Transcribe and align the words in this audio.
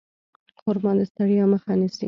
خرما 0.59 0.91
د 0.97 0.99
ستړیا 1.09 1.43
مخه 1.51 1.71
نیسي. 1.79 1.99